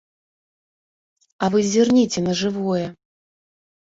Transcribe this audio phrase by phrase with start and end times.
[1.45, 2.85] А вы зірніце на жывое.